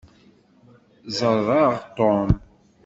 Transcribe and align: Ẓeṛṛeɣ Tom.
Ẓeṛṛeɣ 1.17 1.73
Tom. 1.95 2.29